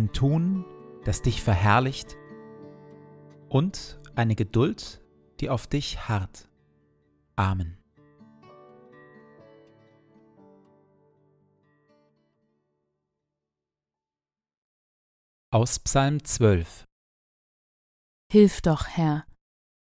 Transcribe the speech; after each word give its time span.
ein 0.00 0.12
Tun, 0.12 0.64
das 1.04 1.20
dich 1.20 1.42
verherrlicht 1.42 2.16
und 3.50 3.98
eine 4.14 4.34
Geduld, 4.34 5.04
die 5.40 5.50
auf 5.50 5.66
dich 5.66 6.08
harrt. 6.08 6.48
Amen. 7.36 7.76
Aus 15.52 15.78
Psalm 15.80 16.24
12 16.24 16.84
Hilf 18.32 18.62
doch, 18.62 18.86
Herr, 18.86 19.26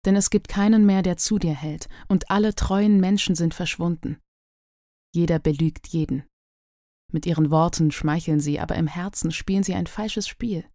denn 0.06 0.16
es 0.16 0.30
gibt 0.30 0.48
keinen 0.48 0.86
mehr, 0.86 1.02
der 1.02 1.18
zu 1.18 1.40
dir 1.40 1.56
hält, 1.56 1.88
und 2.08 2.30
alle 2.30 2.54
treuen 2.54 3.00
Menschen 3.00 3.34
sind 3.34 3.56
verschwunden. 3.56 4.20
Jeder 5.16 5.40
belügt 5.40 5.88
jeden. 5.88 6.24
Mit 7.14 7.26
ihren 7.26 7.52
Worten 7.52 7.92
schmeicheln 7.92 8.40
sie, 8.40 8.60
aber 8.60 8.76
im 8.76 8.88
Herzen 8.88 9.32
spielen 9.32 9.64
sie 9.64 9.76
ein 9.76 9.88
falsches 9.88 10.28
Spiel. 10.28 10.66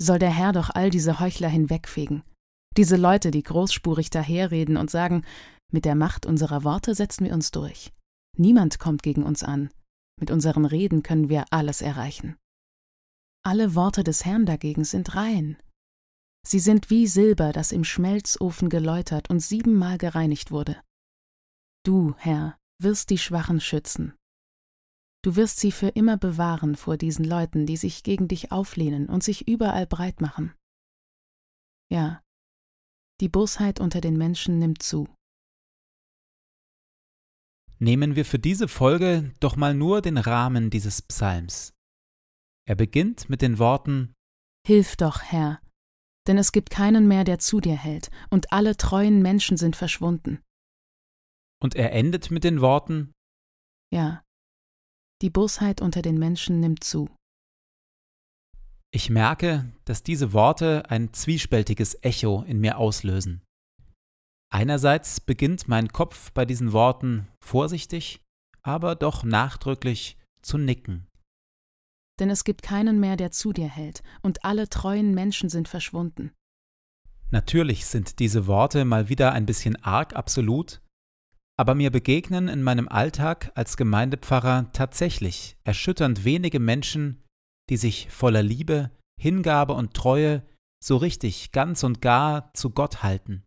Soll 0.00 0.18
der 0.18 0.30
Herr 0.30 0.52
doch 0.52 0.70
all 0.70 0.90
diese 0.90 1.18
Heuchler 1.18 1.48
hinwegfegen, 1.48 2.22
diese 2.78 2.96
Leute, 2.96 3.32
die 3.32 3.42
großspurig 3.42 4.08
daherreden 4.10 4.76
und 4.76 4.88
sagen, 4.88 5.24
mit 5.72 5.84
der 5.84 5.96
Macht 5.96 6.26
unserer 6.26 6.62
Worte 6.62 6.94
setzen 6.94 7.24
wir 7.24 7.34
uns 7.34 7.50
durch. 7.50 7.92
Niemand 8.36 8.78
kommt 8.78 9.02
gegen 9.02 9.24
uns 9.24 9.42
an. 9.42 9.70
Mit 10.20 10.30
unseren 10.30 10.64
Reden 10.64 11.02
können 11.02 11.28
wir 11.28 11.46
alles 11.50 11.82
erreichen. 11.82 12.36
Alle 13.44 13.74
Worte 13.74 14.04
des 14.04 14.24
Herrn 14.24 14.46
dagegen 14.46 14.84
sind 14.84 15.16
rein. 15.16 15.56
Sie 16.46 16.60
sind 16.60 16.88
wie 16.88 17.08
Silber, 17.08 17.52
das 17.52 17.72
im 17.72 17.82
Schmelzofen 17.82 18.68
geläutert 18.68 19.28
und 19.28 19.40
siebenmal 19.40 19.98
gereinigt 19.98 20.52
wurde. 20.52 20.80
Du, 21.84 22.14
Herr, 22.18 22.56
wirst 22.80 23.10
die 23.10 23.18
Schwachen 23.18 23.60
schützen, 23.60 24.14
Du 25.22 25.36
wirst 25.36 25.58
sie 25.58 25.72
für 25.72 25.88
immer 25.88 26.16
bewahren 26.16 26.76
vor 26.76 26.96
diesen 26.96 27.24
Leuten, 27.24 27.66
die 27.66 27.76
sich 27.76 28.02
gegen 28.02 28.28
dich 28.28 28.52
auflehnen 28.52 29.08
und 29.08 29.22
sich 29.22 29.48
überall 29.48 29.86
breit 29.86 30.20
machen. 30.20 30.54
Ja, 31.90 32.22
die 33.20 33.28
Bosheit 33.28 33.80
unter 33.80 34.00
den 34.00 34.16
Menschen 34.16 34.58
nimmt 34.58 34.82
zu. 34.82 35.08
Nehmen 37.80 38.16
wir 38.16 38.24
für 38.24 38.38
diese 38.38 38.68
Folge 38.68 39.32
doch 39.40 39.56
mal 39.56 39.74
nur 39.74 40.02
den 40.02 40.18
Rahmen 40.18 40.70
dieses 40.70 41.02
Psalms. 41.02 41.72
Er 42.66 42.74
beginnt 42.74 43.28
mit 43.28 43.42
den 43.42 43.58
Worten 43.58 44.14
Hilf 44.66 44.96
doch, 44.96 45.22
Herr, 45.22 45.60
denn 46.26 46.36
es 46.38 46.52
gibt 46.52 46.70
keinen 46.70 47.08
mehr, 47.08 47.24
der 47.24 47.38
zu 47.38 47.60
dir 47.60 47.76
hält, 47.76 48.10
und 48.30 48.52
alle 48.52 48.76
treuen 48.76 49.22
Menschen 49.22 49.56
sind 49.56 49.76
verschwunden. 49.76 50.42
Und 51.62 51.74
er 51.74 51.92
endet 51.92 52.30
mit 52.30 52.44
den 52.44 52.60
Worten 52.60 53.12
Ja, 53.92 54.22
die 55.22 55.30
Bosheit 55.30 55.80
unter 55.80 56.02
den 56.02 56.18
Menschen 56.18 56.60
nimmt 56.60 56.84
zu. 56.84 57.08
Ich 58.90 59.10
merke, 59.10 59.70
dass 59.84 60.02
diese 60.02 60.32
Worte 60.32 60.88
ein 60.88 61.12
zwiespältiges 61.12 62.02
Echo 62.02 62.42
in 62.46 62.58
mir 62.60 62.78
auslösen. 62.78 63.42
Einerseits 64.50 65.20
beginnt 65.20 65.68
mein 65.68 65.88
Kopf 65.88 66.32
bei 66.32 66.46
diesen 66.46 66.72
Worten 66.72 67.28
vorsichtig, 67.44 68.22
aber 68.62 68.94
doch 68.94 69.24
nachdrücklich 69.24 70.16
zu 70.40 70.56
nicken. 70.56 71.06
Denn 72.18 72.30
es 72.30 72.44
gibt 72.44 72.62
keinen 72.62 72.98
mehr, 72.98 73.16
der 73.16 73.30
zu 73.30 73.52
dir 73.52 73.68
hält, 73.68 74.02
und 74.22 74.44
alle 74.44 74.68
treuen 74.68 75.14
Menschen 75.14 75.50
sind 75.50 75.68
verschwunden. 75.68 76.32
Natürlich 77.30 77.84
sind 77.84 78.20
diese 78.20 78.46
Worte 78.46 78.86
mal 78.86 79.10
wieder 79.10 79.32
ein 79.32 79.44
bisschen 79.44 79.76
arg 79.84 80.16
absolut, 80.16 80.80
aber 81.58 81.74
mir 81.74 81.90
begegnen 81.90 82.46
in 82.46 82.62
meinem 82.62 82.88
Alltag 82.88 83.50
als 83.56 83.76
Gemeindepfarrer 83.76 84.70
tatsächlich 84.72 85.56
erschütternd 85.64 86.24
wenige 86.24 86.60
Menschen, 86.60 87.24
die 87.68 87.76
sich 87.76 88.08
voller 88.10 88.44
Liebe, 88.44 88.92
Hingabe 89.20 89.74
und 89.74 89.92
Treue 89.92 90.46
so 90.82 90.96
richtig 90.96 91.50
ganz 91.50 91.82
und 91.82 92.00
gar 92.00 92.54
zu 92.54 92.70
Gott 92.70 93.02
halten. 93.02 93.42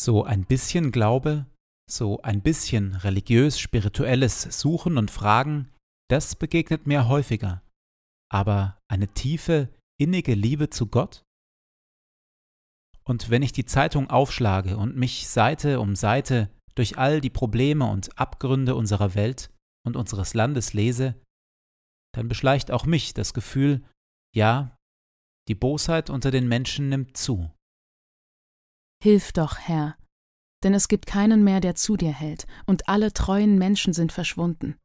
So 0.00 0.24
ein 0.24 0.46
bisschen 0.46 0.92
Glaube, 0.92 1.44
so 1.90 2.22
ein 2.22 2.40
bisschen 2.40 2.94
religiös-spirituelles 2.94 4.58
Suchen 4.58 4.96
und 4.96 5.10
Fragen, 5.10 5.70
das 6.08 6.36
begegnet 6.36 6.86
mir 6.86 7.06
häufiger. 7.06 7.62
Aber 8.32 8.78
eine 8.88 9.08
tiefe, 9.08 9.68
innige 10.00 10.34
Liebe 10.34 10.70
zu 10.70 10.86
Gott? 10.86 11.22
Und 13.04 13.28
wenn 13.28 13.42
ich 13.42 13.52
die 13.52 13.66
Zeitung 13.66 14.08
aufschlage 14.08 14.78
und 14.78 14.96
mich 14.96 15.28
Seite 15.28 15.80
um 15.80 15.94
Seite 15.94 16.50
durch 16.76 16.98
all 16.98 17.20
die 17.20 17.30
Probleme 17.30 17.90
und 17.90 18.16
Abgründe 18.18 18.74
unserer 18.74 19.14
Welt 19.14 19.50
und 19.84 19.96
unseres 19.96 20.34
Landes 20.34 20.72
lese, 20.72 21.20
dann 22.14 22.28
beschleicht 22.28 22.70
auch 22.70 22.86
mich 22.86 23.14
das 23.14 23.34
Gefühl, 23.34 23.84
ja, 24.34 24.76
die 25.48 25.54
Bosheit 25.54 26.10
unter 26.10 26.30
den 26.30 26.48
Menschen 26.48 26.88
nimmt 26.88 27.16
zu. 27.16 27.50
Hilf 29.02 29.32
doch, 29.32 29.58
Herr, 29.58 29.96
denn 30.64 30.74
es 30.74 30.88
gibt 30.88 31.06
keinen 31.06 31.44
mehr, 31.44 31.60
der 31.60 31.74
zu 31.74 31.96
dir 31.96 32.12
hält, 32.12 32.46
und 32.66 32.88
alle 32.88 33.12
treuen 33.12 33.58
Menschen 33.58 33.92
sind 33.92 34.12
verschwunden. 34.12 34.76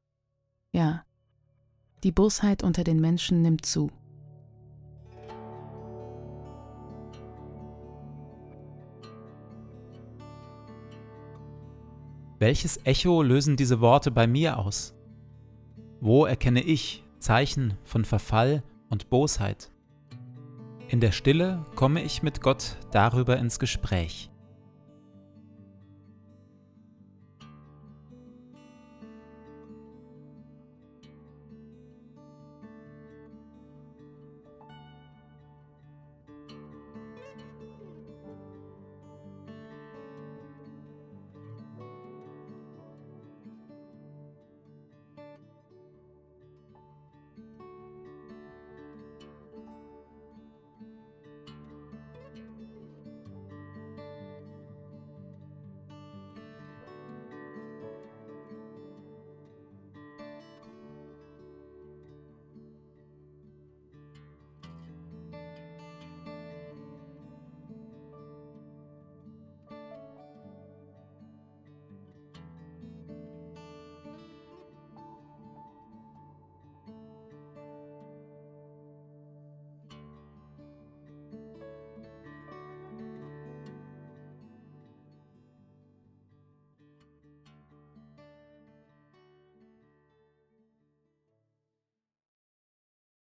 Ja, 0.74 1.06
die 2.04 2.12
Bosheit 2.12 2.64
unter 2.64 2.84
den 2.84 3.00
Menschen 3.00 3.42
nimmt 3.42 3.66
zu. 3.66 3.92
Welches 12.42 12.80
Echo 12.86 13.22
lösen 13.22 13.56
diese 13.56 13.82
Worte 13.82 14.10
bei 14.10 14.26
mir 14.26 14.58
aus? 14.58 14.96
Wo 16.00 16.26
erkenne 16.26 16.64
ich 16.64 17.04
Zeichen 17.20 17.78
von 17.84 18.04
Verfall 18.04 18.64
und 18.90 19.12
Bosheit? 19.12 19.70
In 20.88 21.02
der 21.02 21.12
Stille 21.12 21.64
komme 21.76 22.02
ich 22.02 22.24
mit 22.24 22.42
Gott 22.42 22.78
darüber 22.90 23.38
ins 23.38 23.60
Gespräch. 23.60 24.31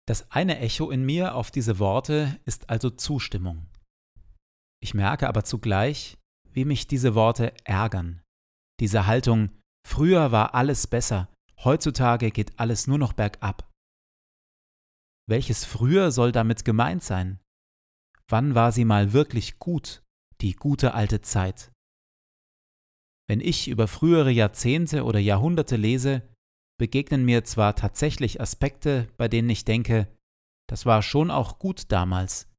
Das 0.06 0.30
eine 0.30 0.58
Echo 0.58 0.90
in 0.90 1.04
mir 1.04 1.34
auf 1.34 1.50
diese 1.50 1.78
Worte 1.78 2.38
ist 2.44 2.68
also 2.68 2.90
Zustimmung. 2.90 3.66
Ich 4.82 4.92
merke 4.92 5.28
aber 5.28 5.44
zugleich, 5.44 6.18
wie 6.50 6.64
mich 6.66 6.86
diese 6.86 7.14
Worte 7.14 7.54
ärgern. 7.64 8.22
Diese 8.80 9.06
Haltung, 9.06 9.50
früher 9.86 10.30
war 10.30 10.54
alles 10.54 10.86
besser, 10.86 11.32
heutzutage 11.62 12.30
geht 12.30 12.58
alles 12.58 12.86
nur 12.86 12.98
noch 12.98 13.14
bergab. 13.14 13.70
Welches 15.26 15.64
früher 15.64 16.10
soll 16.10 16.32
damit 16.32 16.64
gemeint 16.66 17.02
sein? 17.02 17.40
Wann 18.28 18.54
war 18.54 18.72
sie 18.72 18.84
mal 18.84 19.14
wirklich 19.14 19.58
gut, 19.58 20.02
die 20.42 20.54
gute 20.54 20.92
alte 20.92 21.22
Zeit? 21.22 21.72
Wenn 23.26 23.40
ich 23.40 23.68
über 23.68 23.88
frühere 23.88 24.30
Jahrzehnte 24.30 25.04
oder 25.04 25.18
Jahrhunderte 25.18 25.76
lese, 25.76 26.22
begegnen 26.78 27.24
mir 27.24 27.44
zwar 27.44 27.76
tatsächlich 27.76 28.40
Aspekte, 28.40 29.08
bei 29.16 29.28
denen 29.28 29.50
ich 29.50 29.64
denke, 29.64 30.08
das 30.68 30.86
war 30.86 31.02
schon 31.02 31.30
auch 31.30 31.58
gut 31.58 31.92
damals. 31.92 32.50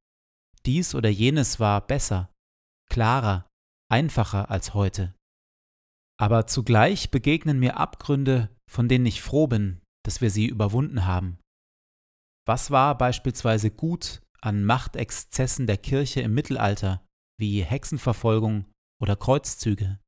Dies 0.64 0.94
oder 0.94 1.08
jenes 1.08 1.60
war 1.60 1.86
besser, 1.86 2.32
klarer, 2.90 3.48
einfacher 3.90 4.50
als 4.50 4.74
heute. 4.74 5.14
Aber 6.18 6.46
zugleich 6.46 7.10
begegnen 7.10 7.58
mir 7.58 7.76
Abgründe, 7.76 8.54
von 8.70 8.88
denen 8.88 9.06
ich 9.06 9.22
froh 9.22 9.46
bin, 9.46 9.82
dass 10.04 10.20
wir 10.20 10.30
sie 10.30 10.46
überwunden 10.46 11.04
haben. 11.04 11.38
Was 12.46 12.70
war 12.70 12.96
beispielsweise 12.96 13.70
gut 13.70 14.22
an 14.40 14.64
Machtexzessen 14.64 15.66
der 15.66 15.76
Kirche 15.76 16.20
im 16.20 16.32
Mittelalter, 16.32 17.04
wie 17.38 17.62
Hexenverfolgung 17.62 18.64
oder 19.00 19.16
Kreuzzüge? 19.16 19.98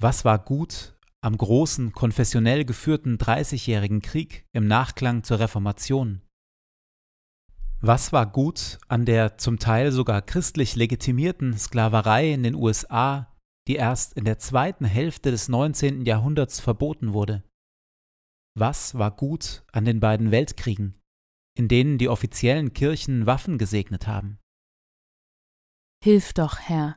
Was 0.00 0.24
war 0.24 0.38
gut 0.38 0.95
am 1.26 1.36
großen, 1.36 1.90
konfessionell 1.90 2.64
geführten 2.64 3.18
Dreißigjährigen 3.18 4.00
Krieg 4.00 4.46
im 4.52 4.68
Nachklang 4.68 5.24
zur 5.24 5.40
Reformation. 5.40 6.22
Was 7.80 8.12
war 8.12 8.30
gut 8.30 8.78
an 8.86 9.04
der 9.04 9.36
zum 9.36 9.58
Teil 9.58 9.90
sogar 9.90 10.22
christlich 10.22 10.76
legitimierten 10.76 11.58
Sklaverei 11.58 12.32
in 12.32 12.44
den 12.44 12.54
USA, 12.54 13.36
die 13.66 13.74
erst 13.74 14.12
in 14.12 14.24
der 14.24 14.38
zweiten 14.38 14.84
Hälfte 14.84 15.32
des 15.32 15.48
19. 15.48 16.06
Jahrhunderts 16.06 16.60
verboten 16.60 17.12
wurde? 17.12 17.42
Was 18.56 18.96
war 18.96 19.10
gut 19.10 19.64
an 19.72 19.84
den 19.84 19.98
beiden 19.98 20.30
Weltkriegen, 20.30 20.94
in 21.58 21.66
denen 21.66 21.98
die 21.98 22.08
offiziellen 22.08 22.72
Kirchen 22.72 23.26
Waffen 23.26 23.58
gesegnet 23.58 24.06
haben? 24.06 24.38
Hilf 26.04 26.34
doch, 26.34 26.60
Herr, 26.60 26.96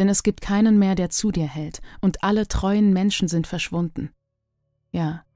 denn 0.00 0.08
es 0.08 0.22
gibt 0.22 0.40
keinen 0.40 0.78
mehr, 0.78 0.94
der 0.94 1.10
zu 1.10 1.30
dir 1.30 1.46
hält, 1.46 1.82
und 2.00 2.24
alle 2.24 2.48
treuen 2.48 2.94
Menschen 2.94 3.28
sind 3.28 3.46
verschwunden. 3.46 4.10
Ja, 4.92 5.26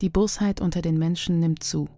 die 0.00 0.10
Bosheit 0.10 0.60
unter 0.60 0.82
den 0.82 0.98
Menschen 0.98 1.38
nimmt 1.38 1.62
zu. 1.62 1.88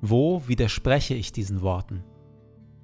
Wo 0.00 0.46
widerspreche 0.46 1.14
ich 1.14 1.32
diesen 1.32 1.60
Worten? 1.60 2.04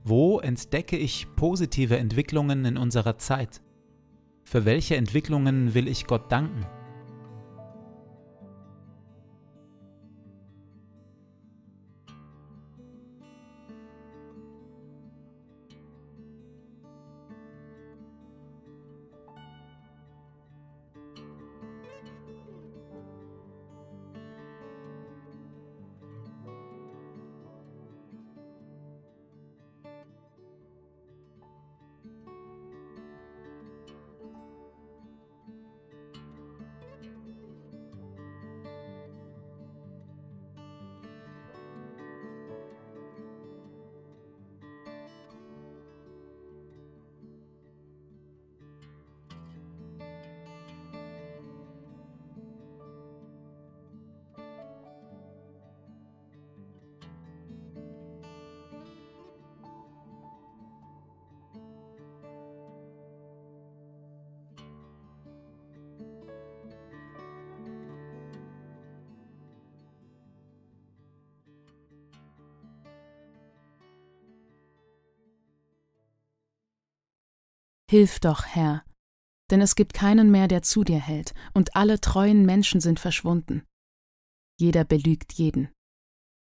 Wo 0.03 0.41
entdecke 0.41 0.97
ich 0.97 1.29
positive 1.37 1.99
Entwicklungen 1.99 2.65
in 2.65 2.77
unserer 2.77 3.17
Zeit? 3.17 3.61
Für 4.43 4.65
welche 4.65 4.97
Entwicklungen 4.97 5.73
will 5.73 5.87
ich 5.87 6.07
Gott 6.09 6.33
danken? 6.33 6.67
Hilf 77.91 78.21
doch, 78.21 78.47
Herr, 78.47 78.85
denn 79.51 79.61
es 79.61 79.75
gibt 79.75 79.95
keinen 79.95 80.31
mehr, 80.31 80.47
der 80.47 80.63
zu 80.63 80.85
dir 80.85 81.01
hält, 81.01 81.35
und 81.55 81.75
alle 81.75 82.01
treuen 82.01 82.47
Menschen 82.47 82.81
sind 82.81 83.01
verschwunden. 83.01 83.67
Jeder 84.61 84.85
belügt 84.85 85.33
jeden. 85.33 85.73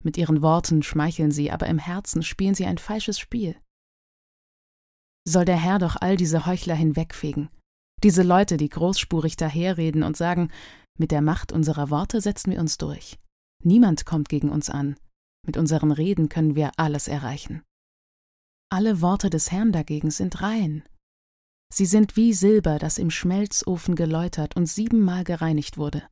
Mit 0.02 0.16
ihren 0.16 0.40
Worten 0.40 0.82
schmeicheln 0.82 1.30
sie, 1.30 1.50
aber 1.50 1.66
im 1.66 1.78
Herzen 1.78 2.22
spielen 2.22 2.54
sie 2.54 2.64
ein 2.64 2.78
falsches 2.78 3.18
Spiel. 3.18 3.54
Soll 5.28 5.44
der 5.44 5.58
Herr 5.58 5.78
doch 5.78 5.96
all 6.00 6.16
diese 6.16 6.46
Heuchler 6.46 6.74
hinwegfegen, 6.74 7.50
diese 8.02 8.22
Leute, 8.22 8.56
die 8.56 8.70
großspurig 8.70 9.36
daherreden 9.36 10.04
und 10.04 10.16
sagen, 10.16 10.50
mit 10.98 11.10
der 11.10 11.20
Macht 11.20 11.52
unserer 11.52 11.90
Worte 11.90 12.22
setzen 12.22 12.52
wir 12.52 12.60
uns 12.60 12.78
durch. 12.78 13.18
Niemand 13.62 14.06
kommt 14.06 14.30
gegen 14.30 14.48
uns 14.48 14.70
an. 14.70 14.96
Mit 15.44 15.58
unseren 15.58 15.92
Reden 15.92 16.30
können 16.30 16.56
wir 16.56 16.70
alles 16.78 17.08
erreichen. 17.08 17.62
Alle 18.72 19.02
Worte 19.02 19.28
des 19.28 19.52
Herrn 19.52 19.72
dagegen 19.72 20.10
sind 20.10 20.40
rein, 20.40 20.82
Sie 21.68 21.86
sind 21.86 22.16
wie 22.16 22.32
Silber, 22.32 22.78
das 22.78 22.98
im 22.98 23.10
Schmelzofen 23.10 23.94
geläutert 23.96 24.56
und 24.56 24.66
siebenmal 24.66 25.24
gereinigt 25.24 25.78
wurde. 25.78 26.08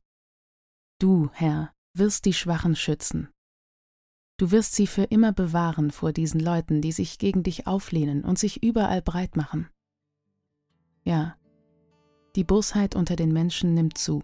Du, 0.99 1.29
Herr, 1.33 1.73
wirst 1.93 2.25
die 2.25 2.33
Schwachen 2.33 2.75
schützen. 2.75 3.29
Du 4.37 4.51
wirst 4.51 4.75
sie 4.75 4.87
für 4.87 5.03
immer 5.03 5.31
bewahren 5.31 5.91
vor 5.91 6.11
diesen 6.11 6.41
Leuten, 6.41 6.81
die 6.81 6.91
sich 6.91 7.17
gegen 7.17 7.43
dich 7.43 7.67
auflehnen 7.67 8.23
und 8.25 8.37
sich 8.37 8.63
überall 8.63 9.01
breit 9.01 9.37
machen. 9.37 9.69
Ja, 11.03 11.37
die 12.35 12.43
Bosheit 12.43 12.95
unter 12.95 13.15
den 13.15 13.31
Menschen 13.31 13.73
nimmt 13.73 13.97
zu. 13.97 14.23